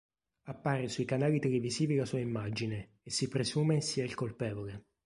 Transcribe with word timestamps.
Appare 0.45 0.87
sui 0.87 1.05
canali 1.05 1.39
televisivi 1.39 1.93
la 1.95 2.05
sua 2.05 2.17
immagine 2.17 2.95
e 3.03 3.11
si 3.11 3.27
presume 3.27 3.81
sia 3.81 4.03
il 4.03 4.15
colpevole. 4.15 4.85